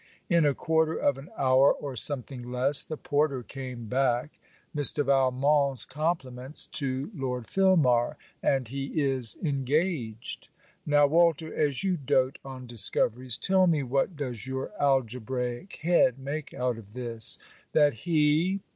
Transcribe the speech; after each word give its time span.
In 0.31 0.47
a 0.47 0.55
quarter 0.55 0.95
of 0.95 1.19
an 1.19 1.29
hour 1.37 1.71
or 1.73 1.95
something 1.95 2.51
less 2.51 2.83
the 2.83 2.97
porter 2.97 3.43
came 3.43 3.85
back 3.85 4.39
'Mr. 4.75 5.05
Valmont's 5.05 5.85
compliments 5.85 6.65
to 6.65 7.11
Lord 7.13 7.45
Filmar, 7.47 8.17
and 8.41 8.67
he 8.67 8.99
is 8.99 9.37
engaged.' 9.43 10.47
Now, 10.87 11.05
Walter, 11.05 11.53
as 11.53 11.83
you 11.83 11.97
dote 11.97 12.39
on 12.43 12.65
discoveries, 12.65 13.37
tell 13.37 13.67
me 13.67 13.83
what 13.83 14.15
does 14.17 14.47
your 14.47 14.71
algebraic 14.81 15.75
head 15.83 16.17
make 16.17 16.51
out 16.51 16.79
of 16.79 16.93
this? 16.93 17.37
'That 17.73 17.93
he 17.93 18.61